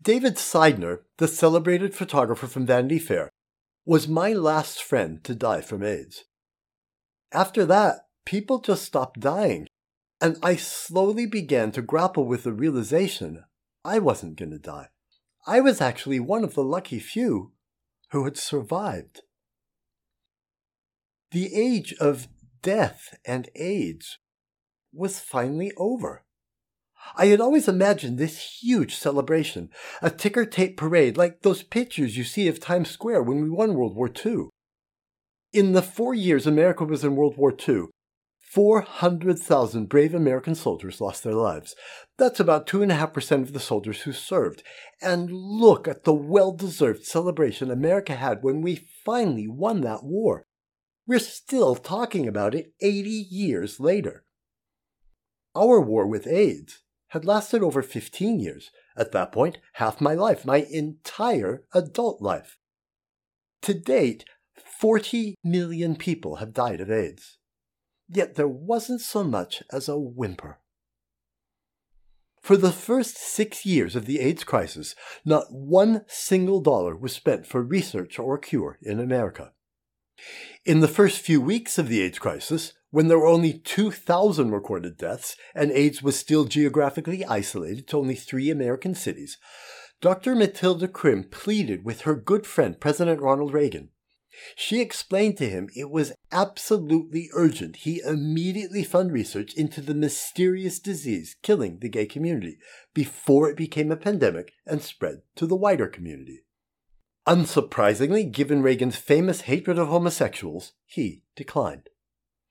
David 0.00 0.36
Seidner, 0.36 1.00
the 1.16 1.28
celebrated 1.28 1.94
photographer 1.94 2.46
from 2.46 2.66
Vanity 2.66 2.98
Fair, 2.98 3.30
was 3.86 4.08
my 4.08 4.32
last 4.32 4.82
friend 4.82 5.22
to 5.24 5.34
die 5.34 5.60
from 5.60 5.82
AIDS. 5.82 6.24
After 7.32 7.64
that, 7.66 8.06
people 8.24 8.58
just 8.58 8.84
stopped 8.84 9.20
dying, 9.20 9.66
and 10.20 10.38
I 10.42 10.56
slowly 10.56 11.26
began 11.26 11.72
to 11.72 11.82
grapple 11.82 12.26
with 12.26 12.44
the 12.44 12.52
realization 12.52 13.44
I 13.84 13.98
wasn't 13.98 14.36
going 14.36 14.52
to 14.52 14.58
die. 14.58 14.88
I 15.46 15.60
was 15.60 15.80
actually 15.80 16.20
one 16.20 16.44
of 16.44 16.54
the 16.54 16.64
lucky 16.64 16.98
few 16.98 17.52
who 18.10 18.24
had 18.24 18.36
survived. 18.36 19.22
The 21.34 21.52
age 21.52 21.92
of 21.94 22.28
death 22.62 23.18
and 23.26 23.48
AIDS 23.56 24.18
was 24.92 25.18
finally 25.18 25.72
over. 25.76 26.22
I 27.16 27.26
had 27.26 27.40
always 27.40 27.66
imagined 27.66 28.18
this 28.18 28.60
huge 28.62 28.94
celebration, 28.94 29.70
a 30.00 30.10
ticker 30.10 30.46
tape 30.46 30.76
parade 30.76 31.16
like 31.16 31.42
those 31.42 31.64
pictures 31.64 32.16
you 32.16 32.22
see 32.22 32.46
of 32.46 32.60
Times 32.60 32.88
Square 32.88 33.24
when 33.24 33.42
we 33.42 33.50
won 33.50 33.74
World 33.74 33.96
War 33.96 34.08
II. 34.24 34.50
In 35.52 35.72
the 35.72 35.82
four 35.82 36.14
years 36.14 36.46
America 36.46 36.84
was 36.84 37.02
in 37.02 37.16
World 37.16 37.36
War 37.36 37.52
II, 37.68 37.86
400,000 38.38 39.88
brave 39.88 40.14
American 40.14 40.54
soldiers 40.54 41.00
lost 41.00 41.24
their 41.24 41.34
lives. 41.34 41.74
That's 42.16 42.38
about 42.38 42.68
2.5% 42.68 43.42
of 43.42 43.52
the 43.52 43.58
soldiers 43.58 44.02
who 44.02 44.12
served. 44.12 44.62
And 45.02 45.32
look 45.32 45.88
at 45.88 46.04
the 46.04 46.14
well 46.14 46.52
deserved 46.52 47.04
celebration 47.04 47.72
America 47.72 48.14
had 48.14 48.44
when 48.44 48.62
we 48.62 48.86
finally 49.04 49.48
won 49.48 49.80
that 49.80 50.04
war. 50.04 50.46
We're 51.06 51.18
still 51.18 51.74
talking 51.74 52.26
about 52.26 52.54
it 52.54 52.72
80 52.80 53.10
years 53.10 53.78
later. 53.78 54.24
Our 55.54 55.80
war 55.80 56.06
with 56.06 56.26
AIDS 56.26 56.82
had 57.08 57.24
lasted 57.24 57.62
over 57.62 57.82
15 57.82 58.40
years. 58.40 58.70
At 58.96 59.12
that 59.12 59.32
point, 59.32 59.58
half 59.74 60.00
my 60.00 60.14
life, 60.14 60.44
my 60.44 60.66
entire 60.70 61.64
adult 61.72 62.22
life. 62.22 62.58
To 63.62 63.74
date, 63.74 64.24
40 64.56 65.36
million 65.44 65.96
people 65.96 66.36
have 66.36 66.52
died 66.52 66.80
of 66.80 66.90
AIDS 66.90 67.38
yet 68.08 68.34
there 68.34 68.48
wasn't 68.48 69.00
so 69.00 69.24
much 69.24 69.62
as 69.72 69.88
a 69.88 69.98
whimper. 69.98 70.58
For 72.42 72.56
the 72.56 72.72
first 72.72 73.16
six 73.16 73.64
years 73.64 73.96
of 73.96 74.04
the 74.04 74.20
AIDS 74.20 74.44
crisis, 74.44 74.94
not 75.24 75.46
one 75.50 76.04
single 76.08 76.60
dollar 76.60 76.94
was 76.94 77.12
spent 77.12 77.46
for 77.46 77.62
research 77.62 78.18
or 78.18 78.36
cure 78.36 78.78
in 78.82 79.00
America. 79.00 79.52
In 80.64 80.80
the 80.80 80.88
first 80.88 81.20
few 81.20 81.40
weeks 81.40 81.78
of 81.78 81.88
the 81.88 82.00
AIDS 82.00 82.18
crisis, 82.18 82.72
when 82.90 83.08
there 83.08 83.18
were 83.18 83.26
only 83.26 83.52
2,000 83.52 84.50
recorded 84.50 84.96
deaths 84.96 85.36
and 85.54 85.70
AIDS 85.72 86.02
was 86.02 86.18
still 86.18 86.44
geographically 86.44 87.24
isolated 87.24 87.88
to 87.88 87.98
only 87.98 88.14
three 88.14 88.50
American 88.50 88.94
cities, 88.94 89.38
Dr. 90.00 90.34
Matilda 90.34 90.88
Krim 90.88 91.24
pleaded 91.24 91.84
with 91.84 92.02
her 92.02 92.14
good 92.14 92.46
friend 92.46 92.80
President 92.80 93.20
Ronald 93.20 93.52
Reagan 93.52 93.90
she 94.56 94.80
explained 94.80 95.36
to 95.36 95.48
him 95.48 95.68
it 95.76 95.90
was 95.90 96.12
absolutely 96.32 97.30
urgent 97.34 97.76
he 97.76 98.00
immediately 98.00 98.82
fund 98.82 99.12
research 99.12 99.54
into 99.54 99.80
the 99.80 99.94
mysterious 99.94 100.78
disease 100.80 101.36
killing 101.42 101.78
the 101.78 101.88
gay 101.88 102.06
community 102.06 102.58
before 102.92 103.48
it 103.48 103.56
became 103.56 103.92
a 103.92 103.96
pandemic 103.96 104.52
and 104.66 104.82
spread 104.82 105.22
to 105.36 105.46
the 105.46 105.56
wider 105.56 105.86
community. 105.86 106.43
Unsurprisingly, 107.26 108.30
given 108.30 108.62
Reagan's 108.62 108.96
famous 108.96 109.42
hatred 109.42 109.78
of 109.78 109.88
homosexuals, 109.88 110.72
he 110.84 111.22
declined. 111.34 111.88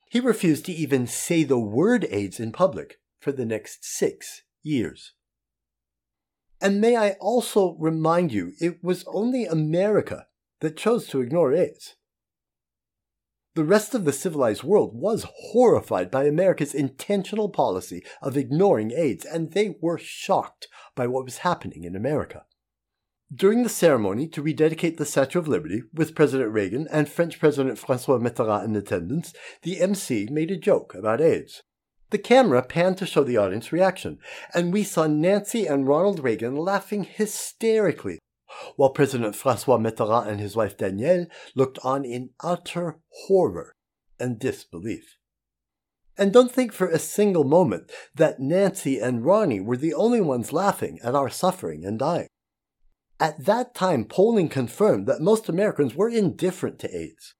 He 0.09 0.19
refused 0.19 0.65
to 0.65 0.71
even 0.71 1.05
say 1.05 1.43
the 1.43 1.59
word 1.59 2.07
AIDS 2.09 2.39
in 2.39 2.51
public 2.51 2.99
for 3.19 3.31
the 3.31 3.45
next 3.45 3.85
six 3.85 4.43
years. 4.63 5.13
And 6.59 6.81
may 6.81 6.95
I 6.95 7.11
also 7.19 7.75
remind 7.79 8.31
you, 8.31 8.53
it 8.59 8.83
was 8.83 9.03
only 9.07 9.45
America 9.45 10.27
that 10.61 10.77
chose 10.77 11.07
to 11.07 11.21
ignore 11.21 11.53
AIDS. 11.53 11.95
The 13.55 13.63
rest 13.63 13.93
of 13.93 14.05
the 14.05 14.13
civilized 14.13 14.63
world 14.63 14.95
was 14.95 15.27
horrified 15.51 16.09
by 16.09 16.25
America's 16.25 16.73
intentional 16.73 17.49
policy 17.49 18.03
of 18.21 18.35
ignoring 18.35 18.91
AIDS, 18.91 19.25
and 19.25 19.51
they 19.51 19.75
were 19.81 19.99
shocked 19.99 20.67
by 20.95 21.05
what 21.05 21.25
was 21.25 21.39
happening 21.39 21.83
in 21.83 21.95
America. 21.95 22.45
During 23.33 23.63
the 23.63 23.69
ceremony 23.69 24.27
to 24.27 24.41
rededicate 24.43 24.97
the 24.97 25.05
Statue 25.05 25.39
of 25.39 25.47
Liberty, 25.47 25.83
with 25.93 26.13
President 26.13 26.51
Reagan 26.51 26.87
and 26.91 27.09
French 27.09 27.39
President 27.39 27.79
Francois 27.79 28.19
Mitterrand 28.19 28.65
in 28.65 28.75
attendance, 28.75 29.33
the 29.63 29.81
MC 29.81 30.27
made 30.29 30.51
a 30.51 30.57
joke 30.57 30.93
about 30.93 31.21
AIDS. 31.21 31.63
The 32.11 32.19
camera 32.19 32.61
panned 32.61 32.97
to 32.99 33.07
show 33.07 33.23
the 33.23 33.37
audience 33.37 33.71
reaction, 33.71 34.19
and 34.53 34.71
we 34.71 34.83
saw 34.83 35.07
Nancy 35.07 35.65
and 35.65 35.87
Ronald 35.87 36.19
Reagan 36.19 36.55
laughing 36.55 37.05
hysterically 37.05 38.19
while 38.75 38.91
President 38.91 39.35
Francois 39.35 39.77
Mitterrand 39.77 40.27
and 40.27 40.39
his 40.39 40.55
wife 40.55 40.77
Danielle 40.77 41.25
looked 41.55 41.79
on 41.83 42.05
in 42.05 42.31
utter 42.43 42.99
horror 43.25 43.73
and 44.19 44.37
disbelief. 44.37 45.17
And 46.17 46.31
don't 46.31 46.51
think 46.51 46.71
for 46.71 46.87
a 46.87 46.99
single 46.99 47.45
moment 47.45 47.91
that 48.13 48.39
Nancy 48.39 48.99
and 48.99 49.25
Ronnie 49.25 49.61
were 49.61 49.77
the 49.77 49.95
only 49.95 50.21
ones 50.21 50.53
laughing 50.53 50.99
at 51.03 51.15
our 51.15 51.29
suffering 51.29 51.83
and 51.83 51.97
dying. 51.97 52.27
At 53.19 53.45
that 53.45 53.73
time, 53.73 54.05
polling 54.05 54.49
confirmed 54.49 55.07
that 55.07 55.21
most 55.21 55.47
Americans 55.47 55.95
were 55.95 56.09
indifferent 56.09 56.79
to 56.79 56.95
AIDS. 56.95 57.35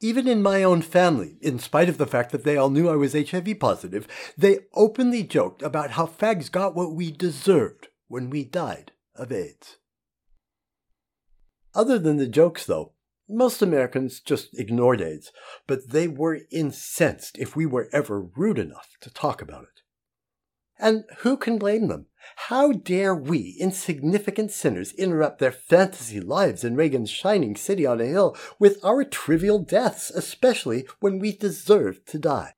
Even 0.00 0.26
in 0.26 0.42
my 0.42 0.64
own 0.64 0.82
family, 0.82 1.36
in 1.40 1.58
spite 1.58 1.88
of 1.88 1.98
the 1.98 2.06
fact 2.06 2.32
that 2.32 2.42
they 2.42 2.56
all 2.56 2.70
knew 2.70 2.88
I 2.88 2.96
was 2.96 3.12
HIV 3.12 3.60
positive, 3.60 4.08
they 4.36 4.60
openly 4.74 5.22
joked 5.22 5.62
about 5.62 5.92
how 5.92 6.06
fags 6.06 6.50
got 6.50 6.74
what 6.74 6.94
we 6.94 7.12
deserved 7.12 7.88
when 8.08 8.28
we 8.28 8.44
died 8.44 8.92
of 9.14 9.30
AIDS. 9.30 9.76
Other 11.74 11.98
than 11.98 12.16
the 12.16 12.26
jokes, 12.26 12.66
though, 12.66 12.92
most 13.28 13.62
Americans 13.62 14.20
just 14.20 14.58
ignored 14.58 15.00
AIDS, 15.00 15.32
but 15.66 15.90
they 15.90 16.08
were 16.08 16.40
incensed 16.50 17.38
if 17.38 17.54
we 17.54 17.64
were 17.64 17.88
ever 17.92 18.20
rude 18.20 18.58
enough 18.58 18.96
to 19.00 19.10
talk 19.10 19.40
about 19.40 19.62
it. 19.62 19.81
And 20.82 21.04
who 21.18 21.36
can 21.36 21.58
blame 21.58 21.86
them? 21.86 22.06
How 22.48 22.72
dare 22.72 23.14
we, 23.14 23.56
insignificant 23.60 24.50
sinners, 24.50 24.92
interrupt 24.94 25.38
their 25.38 25.52
fantasy 25.52 26.18
lives 26.18 26.64
in 26.64 26.74
Reagan's 26.74 27.08
shining 27.08 27.54
city 27.54 27.86
on 27.86 28.00
a 28.00 28.06
hill 28.06 28.36
with 28.58 28.84
our 28.84 29.04
trivial 29.04 29.60
deaths, 29.60 30.10
especially 30.10 30.84
when 30.98 31.20
we 31.20 31.36
deserve 31.36 32.04
to 32.06 32.18
die? 32.18 32.54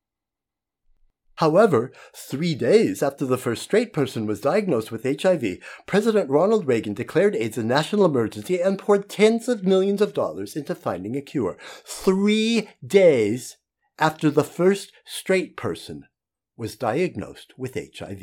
However, 1.34 1.92
three 2.14 2.54
days 2.54 3.02
after 3.02 3.26
the 3.26 3.36
first 3.36 3.62
straight 3.62 3.92
person 3.92 4.24
was 4.26 4.40
diagnosed 4.40 4.90
with 4.90 5.04
HIV, 5.04 5.58
President 5.84 6.30
Ronald 6.30 6.66
Reagan 6.66 6.94
declared 6.94 7.36
AIDS 7.36 7.58
a 7.58 7.62
national 7.62 8.06
emergency 8.06 8.58
and 8.58 8.78
poured 8.78 9.10
tens 9.10 9.50
of 9.50 9.64
millions 9.64 10.00
of 10.00 10.14
dollars 10.14 10.56
into 10.56 10.74
finding 10.74 11.14
a 11.14 11.20
cure. 11.20 11.58
Three 11.84 12.70
days 12.86 13.58
after 13.98 14.30
the 14.30 14.44
first 14.44 14.92
straight 15.04 15.58
person 15.58 16.06
was 16.56 16.76
diagnosed 16.76 17.52
with 17.56 17.74
HIV. 17.74 18.22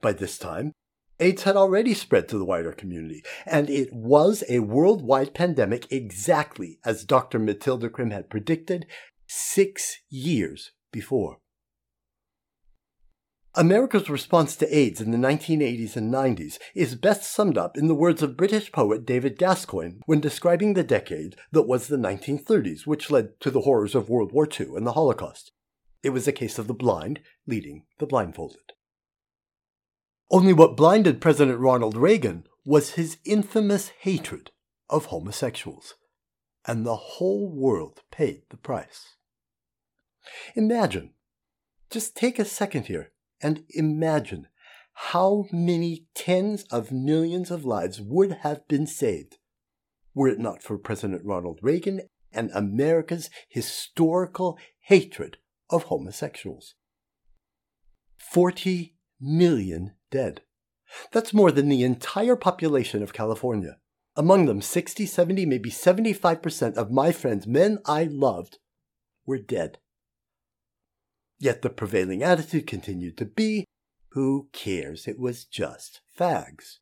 By 0.00 0.12
this 0.12 0.38
time, 0.38 0.72
AIDS 1.18 1.42
had 1.42 1.56
already 1.56 1.92
spread 1.92 2.28
to 2.28 2.38
the 2.38 2.44
wider 2.44 2.72
community, 2.72 3.22
and 3.44 3.68
it 3.68 3.92
was 3.92 4.42
a 4.48 4.60
worldwide 4.60 5.34
pandemic 5.34 5.90
exactly 5.92 6.78
as 6.84 7.04
Dr. 7.04 7.38
Matilda 7.38 7.90
Krim 7.90 8.10
had 8.10 8.30
predicted 8.30 8.86
six 9.26 9.98
years 10.08 10.72
before. 10.90 11.38
America's 13.56 14.08
response 14.08 14.54
to 14.56 14.76
AIDS 14.76 15.00
in 15.00 15.10
the 15.10 15.18
1980s 15.18 15.96
and 15.96 16.14
90s 16.14 16.58
is 16.74 16.94
best 16.94 17.24
summed 17.24 17.58
up 17.58 17.76
in 17.76 17.88
the 17.88 17.94
words 17.96 18.22
of 18.22 18.36
British 18.36 18.70
poet 18.70 19.04
David 19.04 19.36
Gascoyne 19.36 20.00
when 20.06 20.20
describing 20.20 20.74
the 20.74 20.84
decade 20.84 21.34
that 21.50 21.64
was 21.64 21.88
the 21.88 21.96
1930s, 21.96 22.86
which 22.86 23.10
led 23.10 23.40
to 23.40 23.50
the 23.50 23.62
horrors 23.62 23.96
of 23.96 24.08
World 24.08 24.30
War 24.32 24.48
II 24.48 24.68
and 24.76 24.86
the 24.86 24.92
Holocaust. 24.92 25.50
It 26.02 26.10
was 26.10 26.26
a 26.26 26.32
case 26.32 26.58
of 26.58 26.66
the 26.66 26.74
blind 26.74 27.20
leading 27.46 27.84
the 27.98 28.06
blindfolded. 28.06 28.72
Only 30.30 30.52
what 30.52 30.76
blinded 30.76 31.20
President 31.20 31.58
Ronald 31.58 31.96
Reagan 31.96 32.46
was 32.64 32.90
his 32.90 33.18
infamous 33.24 33.88
hatred 34.00 34.50
of 34.88 35.06
homosexuals, 35.06 35.94
and 36.66 36.86
the 36.86 36.96
whole 36.96 37.50
world 37.50 38.02
paid 38.10 38.42
the 38.50 38.56
price. 38.56 39.16
Imagine, 40.54 41.14
just 41.90 42.16
take 42.16 42.38
a 42.38 42.44
second 42.44 42.86
here 42.86 43.10
and 43.42 43.64
imagine 43.70 44.46
how 44.92 45.46
many 45.50 46.06
tens 46.14 46.62
of 46.64 46.92
millions 46.92 47.50
of 47.50 47.64
lives 47.64 48.00
would 48.00 48.32
have 48.42 48.66
been 48.68 48.86
saved 48.86 49.38
were 50.14 50.28
it 50.28 50.38
not 50.38 50.62
for 50.62 50.76
President 50.76 51.24
Ronald 51.24 51.58
Reagan 51.62 52.02
and 52.32 52.50
America's 52.52 53.30
historical 53.48 54.58
hatred 54.82 55.38
of 55.70 55.84
homosexuals. 55.84 56.74
40 58.18 58.96
million 59.20 59.92
dead. 60.10 60.42
That's 61.12 61.34
more 61.34 61.52
than 61.52 61.68
the 61.68 61.84
entire 61.84 62.36
population 62.36 63.02
of 63.02 63.12
California. 63.12 63.78
Among 64.16 64.46
them, 64.46 64.60
60, 64.60 65.06
70, 65.06 65.46
maybe 65.46 65.70
75% 65.70 66.74
of 66.74 66.90
my 66.90 67.12
friends, 67.12 67.46
men 67.46 67.78
I 67.86 68.04
loved, 68.04 68.58
were 69.24 69.38
dead. 69.38 69.78
Yet 71.38 71.62
the 71.62 71.70
prevailing 71.70 72.22
attitude 72.22 72.66
continued 72.66 73.16
to 73.18 73.24
be 73.24 73.64
who 74.10 74.48
cares? 74.52 75.06
It 75.06 75.18
was 75.18 75.44
just 75.44 76.00
fags. 76.18 76.79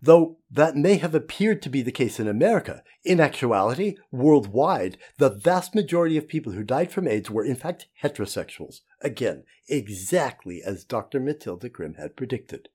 Though 0.00 0.38
that 0.50 0.76
may 0.76 0.96
have 0.96 1.14
appeared 1.14 1.60
to 1.62 1.68
be 1.68 1.82
the 1.82 1.90
case 1.90 2.20
in 2.20 2.28
America, 2.28 2.82
in 3.04 3.18
actuality, 3.18 3.96
worldwide, 4.12 4.96
the 5.18 5.30
vast 5.30 5.74
majority 5.74 6.16
of 6.16 6.28
people 6.28 6.52
who 6.52 6.62
died 6.62 6.92
from 6.92 7.08
AIDS 7.08 7.30
were 7.30 7.44
in 7.44 7.56
fact 7.56 7.88
heterosexuals. 8.02 8.80
Again, 9.00 9.44
exactly 9.68 10.62
as 10.64 10.84
Dr. 10.84 11.18
Matilda 11.18 11.68
Krim 11.68 11.94
had 11.94 12.16
predicted. 12.16 12.68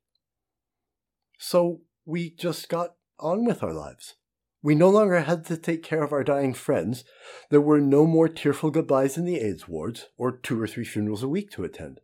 So 1.38 1.82
we 2.06 2.30
just 2.30 2.68
got 2.68 2.96
on 3.20 3.46
with 3.46 3.64
our 3.64 3.74
lives. 3.74 4.16
We 4.62 4.76
no 4.76 4.90
longer 4.90 5.20
had 5.22 5.46
to 5.46 5.58
take 5.58 5.84
care 5.84 6.04
of 6.04 6.14
our 6.14 6.24
dying 6.24 6.54
friends. 6.54 7.04
There 7.50 7.62
were 7.62 7.82
no 7.82 8.06
more 8.06 8.30
tearful 8.30 8.72
goodbyes 8.72 9.18
in 9.18 9.26
the 9.26 9.40
AIDS 9.40 9.68
wards, 9.68 10.08
or 10.18 10.32
two 10.32 10.62
or 10.62 10.68
three 10.68 10.86
funerals 10.86 11.24
a 11.24 11.28
week 11.28 11.52
to 11.52 11.66
attend. 11.66 12.00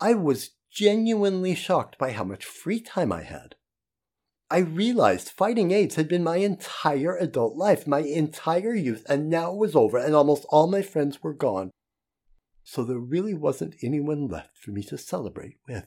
I 0.00 0.14
was 0.14 0.50
genuinely 0.70 1.54
shocked 1.54 1.96
by 1.98 2.12
how 2.12 2.24
much 2.24 2.44
free 2.44 2.80
time 2.80 3.10
I 3.10 3.22
had. 3.22 3.54
I 4.52 4.58
realized 4.58 5.30
fighting 5.30 5.70
AIDS 5.70 5.94
had 5.94 6.08
been 6.08 6.22
my 6.22 6.36
entire 6.36 7.16
adult 7.16 7.56
life, 7.56 7.86
my 7.86 8.00
entire 8.00 8.74
youth, 8.74 9.02
and 9.08 9.30
now 9.30 9.50
it 9.50 9.56
was 9.56 9.74
over, 9.74 9.96
and 9.96 10.14
almost 10.14 10.44
all 10.50 10.66
my 10.66 10.82
friends 10.82 11.22
were 11.22 11.32
gone. 11.32 11.70
So 12.62 12.84
there 12.84 12.98
really 12.98 13.32
wasn't 13.32 13.76
anyone 13.82 14.28
left 14.28 14.58
for 14.58 14.70
me 14.70 14.82
to 14.82 14.98
celebrate 14.98 15.56
with. 15.66 15.86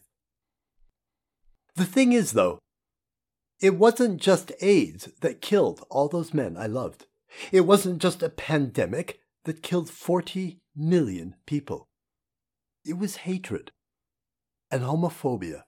The 1.75 1.85
thing 1.85 2.11
is, 2.11 2.31
though, 2.31 2.57
it 3.61 3.75
wasn't 3.75 4.19
just 4.19 4.51
AIDS 4.61 5.09
that 5.21 5.41
killed 5.41 5.85
all 5.91 6.07
those 6.07 6.33
men 6.33 6.57
I 6.57 6.65
loved. 6.65 7.05
It 7.51 7.67
wasn't 7.67 8.01
just 8.01 8.23
a 8.23 8.29
pandemic 8.29 9.19
that 9.43 9.61
killed 9.61 9.91
40 9.91 10.59
million 10.75 11.35
people. 11.45 11.87
It 12.83 12.97
was 12.97 13.17
hatred 13.17 13.69
and 14.71 14.81
homophobia 14.81 15.65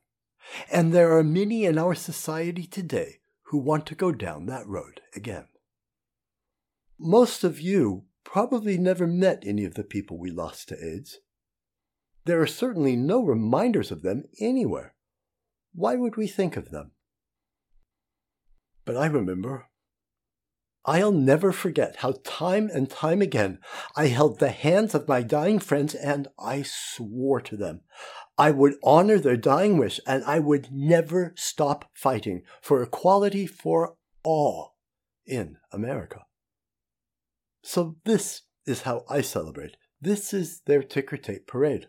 and 0.71 0.93
there 0.93 1.17
are 1.17 1.23
many 1.23 1.65
in 1.65 1.77
our 1.77 1.95
society 1.95 2.65
today 2.65 3.19
who 3.43 3.57
want 3.57 3.86
to 3.88 3.95
go 3.95 4.12
down 4.12 4.45
that 4.45 4.67
road 4.67 5.01
again. 5.15 5.47
Most 6.99 7.43
of 7.43 7.62
you 7.62 8.05
probably 8.23 8.77
never 8.77 9.07
met 9.07 9.43
any 9.45 9.63
of 9.63 9.75
the 9.75 9.83
people 9.83 10.17
we 10.17 10.31
lost 10.31 10.69
to 10.69 10.75
AIDS. 10.75 11.19
There 12.25 12.41
are 12.41 12.47
certainly 12.47 12.95
no 12.95 13.23
reminders 13.23 13.91
of 13.91 14.01
them 14.01 14.25
anywhere. 14.41 14.95
Why 15.73 15.95
would 15.95 16.17
we 16.17 16.27
think 16.27 16.57
of 16.57 16.71
them? 16.71 16.91
But 18.83 18.97
I 18.97 19.05
remember. 19.05 19.69
I'll 20.83 21.12
never 21.12 21.51
forget 21.51 21.97
how 21.97 22.15
time 22.23 22.69
and 22.73 22.89
time 22.89 23.21
again 23.21 23.60
I 23.95 24.07
held 24.07 24.39
the 24.39 24.51
hands 24.51 24.95
of 24.95 25.07
my 25.07 25.21
dying 25.21 25.60
friends 25.60 25.93
and 25.93 26.29
I 26.39 26.63
swore 26.63 27.41
to 27.41 27.57
them. 27.57 27.81
I 28.38 28.52
would 28.52 28.76
honor 28.84 29.17
their 29.17 29.38
dying 29.38 29.78
wish 29.78 30.00
and 30.06 30.23
I 30.26 30.39
would 30.39 30.71
never 30.71 31.34
stop 31.36 31.89
fighting 31.93 32.43
for 32.62 32.84
equality 32.84 33.47
for 33.47 33.95
all 34.23 34.76
in 35.26 35.58
America. 35.71 36.26
So 37.63 37.97
this 38.06 38.43
is 38.65 38.84
how 38.84 39.06
I 39.10 39.21
celebrate. 39.21 39.76
This 40.00 40.34
is 40.34 40.62
their 40.65 40.84
ticker 40.84 41.17
tape 41.17 41.47
parade. 41.47 41.88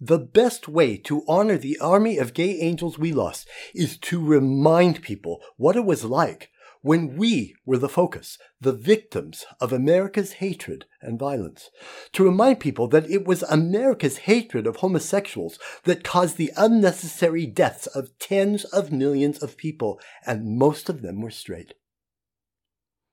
The 0.00 0.18
best 0.18 0.68
way 0.68 0.96
to 0.98 1.24
honor 1.26 1.58
the 1.58 1.78
army 1.78 2.18
of 2.18 2.34
gay 2.34 2.60
angels 2.60 2.98
we 2.98 3.12
lost 3.12 3.48
is 3.74 3.98
to 3.98 4.24
remind 4.24 5.02
people 5.02 5.40
what 5.56 5.76
it 5.76 5.84
was 5.84 6.04
like 6.04 6.50
when 6.82 7.16
we 7.16 7.54
were 7.64 7.78
the 7.78 7.88
focus, 7.88 8.38
the 8.60 8.72
victims 8.72 9.44
of 9.60 9.72
America's 9.72 10.34
hatred 10.34 10.84
and 11.00 11.18
violence, 11.18 11.70
to 12.12 12.24
remind 12.24 12.60
people 12.60 12.88
that 12.88 13.08
it 13.08 13.24
was 13.24 13.42
America's 13.44 14.18
hatred 14.18 14.66
of 14.66 14.76
homosexuals 14.76 15.58
that 15.84 16.04
caused 16.04 16.36
the 16.36 16.52
unnecessary 16.56 17.46
deaths 17.46 17.86
of 17.86 18.16
tens 18.18 18.64
of 18.64 18.92
millions 18.92 19.42
of 19.42 19.56
people, 19.56 20.00
and 20.26 20.58
most 20.58 20.88
of 20.88 21.02
them 21.02 21.20
were 21.20 21.30
straight. 21.30 21.74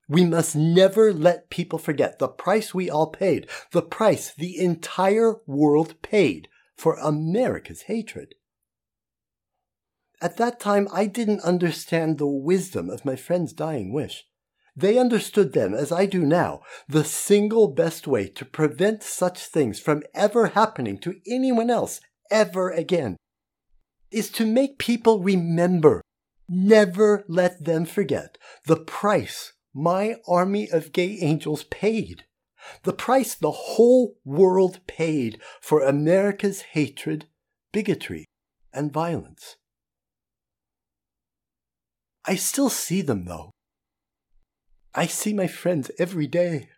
We 0.07 0.25
must 0.25 0.55
never 0.55 1.13
let 1.13 1.51
people 1.51 1.77
forget 1.77 2.17
the 2.17 2.27
price 2.27 2.73
we 2.73 2.89
all 2.89 3.11
paid, 3.11 3.47
the 3.71 3.83
price 3.83 4.33
the 4.33 4.57
entire 4.57 5.35
world 5.45 6.01
paid 6.01 6.47
for 6.75 6.95
America's 6.95 7.83
hatred. 7.83 8.33
At 10.21 10.37
that 10.37 10.59
time, 10.59 10.87
I 10.91 11.05
didn't 11.05 11.41
understand 11.41 12.17
the 12.17 12.27
wisdom 12.27 12.89
of 12.89 13.05
my 13.05 13.15
friend's 13.15 13.53
dying 13.53 13.93
wish. 13.93 14.25
They 14.75 14.97
understood 14.97 15.53
then, 15.53 15.73
as 15.73 15.91
I 15.91 16.05
do 16.05 16.25
now, 16.25 16.61
the 16.87 17.03
single 17.03 17.67
best 17.67 18.07
way 18.07 18.27
to 18.29 18.45
prevent 18.45 19.03
such 19.03 19.45
things 19.45 19.79
from 19.79 20.03
ever 20.13 20.47
happening 20.47 20.97
to 20.99 21.19
anyone 21.27 21.69
else 21.69 22.01
ever 22.29 22.69
again 22.69 23.17
is 24.11 24.29
to 24.31 24.45
make 24.45 24.77
people 24.77 25.19
remember, 25.19 26.01
never 26.47 27.23
let 27.27 27.63
them 27.63 27.85
forget 27.85 28.37
the 28.65 28.77
price 28.77 29.53
my 29.73 30.15
army 30.27 30.69
of 30.69 30.93
gay 30.93 31.17
angels 31.21 31.63
paid, 31.65 32.25
the 32.83 32.93
price 32.93 33.35
the 33.35 33.51
whole 33.51 34.15
world 34.25 34.79
paid 34.87 35.39
for 35.61 35.81
America's 35.81 36.61
hatred, 36.61 37.25
bigotry, 37.71 38.25
and 38.73 38.91
violence. 38.91 39.57
I 42.29 42.35
still 42.35 42.69
see 42.69 43.01
them, 43.01 43.25
though. 43.25 43.49
I 44.93 45.07
see 45.07 45.33
my 45.33 45.47
friends 45.47 45.89
every 45.97 46.27
day. 46.27 46.69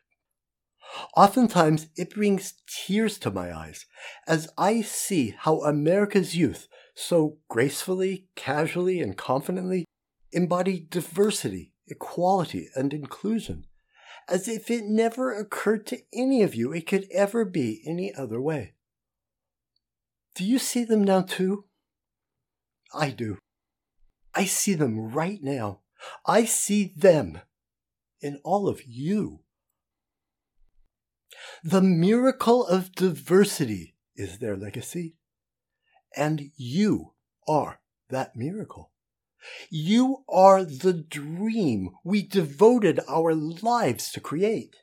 Oftentimes, 1.18 1.88
it 1.98 2.16
brings 2.16 2.54
tears 2.66 3.18
to 3.18 3.32
my 3.32 3.54
eyes 3.54 3.86
as 4.26 4.48
I 4.58 4.80
see 4.80 5.36
how 5.38 5.60
America's 5.64 6.38
youth 6.38 6.70
so 6.96 7.40
gracefully, 7.50 8.30
casually, 8.34 9.02
and 9.02 9.18
confidently 9.18 9.84
embody 10.32 10.88
diversity, 10.90 11.74
equality, 11.86 12.70
and 12.74 12.94
inclusion, 12.94 13.66
as 14.30 14.48
if 14.48 14.72
it 14.72 14.86
never 14.86 15.34
occurred 15.34 15.86
to 15.88 16.00
any 16.14 16.44
of 16.44 16.56
you 16.56 16.72
it 16.72 16.88
could 16.88 17.08
ever 17.12 17.44
be 17.44 17.84
any 17.86 18.14
other 18.16 18.40
way. 18.40 18.76
Do 20.34 20.46
you 20.46 20.60
see 20.60 20.86
them 20.86 21.04
now, 21.04 21.24
too? 21.24 21.66
I 22.94 23.10
do. 23.10 23.38
I 24.34 24.46
see 24.46 24.74
them 24.74 25.12
right 25.12 25.40
now. 25.42 25.80
I 26.26 26.46
see 26.46 26.94
them 26.96 27.42
in 28.22 28.40
all 28.44 28.68
of 28.68 28.82
you. 28.86 29.42
The 31.64 31.82
miracle 31.82 32.66
of 32.66 32.94
diversity 32.94 33.96
is 34.16 34.40
their 34.40 34.56
legacy. 34.56 35.16
And 36.16 36.52
you 36.56 37.14
are 37.48 37.82
that 38.10 38.36
miracle. 38.36 38.92
You 39.70 40.24
are 40.30 40.64
the 40.64 40.94
dream 40.94 41.92
we 42.04 42.22
devoted 42.22 43.00
our 43.08 43.34
lives 43.34 44.12
to 44.12 44.20
create. 44.20 44.78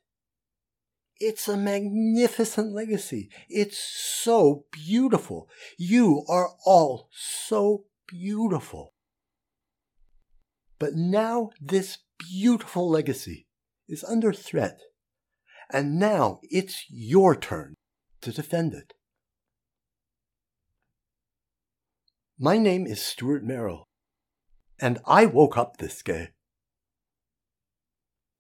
It's 1.21 1.49
a 1.49 1.57
magnificent 1.57 2.73
legacy. 2.73 3.31
It's 3.49 3.79
so 3.79 4.65
beautiful. 4.71 5.49
You 5.77 6.25
are 6.29 6.51
all 6.65 7.09
so 7.13 7.85
beautiful. 8.07 8.95
But 10.79 10.95
now 10.95 11.51
this 11.61 11.99
beautiful 12.19 12.89
legacy 12.89 13.47
is 13.89 14.05
under 14.05 14.33
threat. 14.33 14.81
And 15.71 15.99
now 15.99 16.41
it's 16.43 16.85
your 16.89 17.37
turn 17.37 17.75
to 18.23 18.33
defend 18.33 18.75
it. 18.75 18.95
My 22.39 22.57
name 22.57 22.87
is 22.87 23.03
Stuart 23.03 23.43
Merrill, 23.43 23.89
and 24.81 25.01
I 25.05 25.27
woke 25.27 25.59
up 25.59 25.79
this 25.79 26.03
gay 26.03 26.29